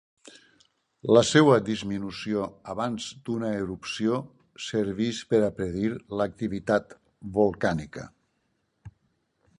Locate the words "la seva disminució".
1.15-2.47